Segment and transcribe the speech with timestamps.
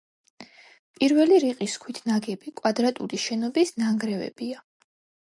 [0.99, 4.65] პირველი რიყის ქვით ნაგები კვადრატული შენობის ნანგრევებია.